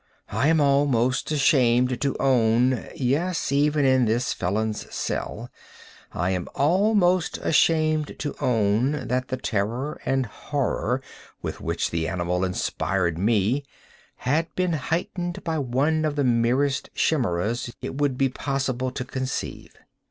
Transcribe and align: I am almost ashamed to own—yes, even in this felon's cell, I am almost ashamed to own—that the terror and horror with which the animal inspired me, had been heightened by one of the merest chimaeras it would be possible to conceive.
I 0.31 0.47
am 0.47 0.59
almost 0.59 1.29
ashamed 1.31 2.01
to 2.01 2.15
own—yes, 2.19 3.51
even 3.51 3.85
in 3.85 4.05
this 4.05 4.33
felon's 4.33 4.91
cell, 4.91 5.51
I 6.11 6.31
am 6.31 6.47
almost 6.55 7.37
ashamed 7.37 8.15
to 8.17 8.33
own—that 8.41 9.27
the 9.27 9.37
terror 9.37 10.01
and 10.03 10.25
horror 10.25 11.03
with 11.43 11.61
which 11.61 11.91
the 11.91 12.07
animal 12.07 12.43
inspired 12.43 13.19
me, 13.19 13.63
had 14.15 14.47
been 14.55 14.73
heightened 14.73 15.43
by 15.43 15.59
one 15.59 16.03
of 16.03 16.15
the 16.15 16.23
merest 16.23 16.89
chimaeras 16.95 17.71
it 17.79 17.99
would 18.01 18.17
be 18.17 18.29
possible 18.29 18.89
to 18.89 19.05
conceive. 19.05 19.71